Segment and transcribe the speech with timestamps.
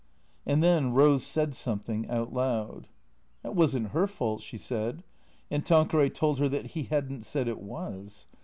[0.47, 2.87] And then Eose said something, out loud.
[3.43, 5.03] That was n't her fault, she said.
[5.51, 8.25] And Tanqueray told her that he had n't said it was.